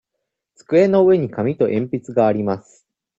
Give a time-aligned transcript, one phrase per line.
[0.55, 2.87] 机の上に紙と鉛筆があります。